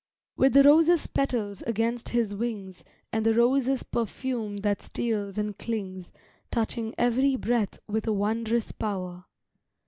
With 0.35 0.53
the 0.53 0.63
rose's 0.63 1.05
petals 1.05 1.61
against 1.67 2.09
his 2.09 2.33
wings, 2.33 2.83
And 3.13 3.23
the 3.23 3.35
rose's 3.35 3.83
perfume 3.83 4.57
that 4.65 4.81
steals 4.81 5.37
and 5.37 5.55
clings 5.55 6.11
Touching 6.49 6.95
every 6.97 7.35
breath 7.35 7.77
with 7.87 8.07
a 8.07 8.11
wondrous 8.11 8.71
power. 8.71 9.25